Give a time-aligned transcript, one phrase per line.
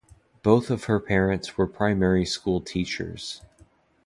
[0.41, 3.43] Both of her parents were primary school teachers.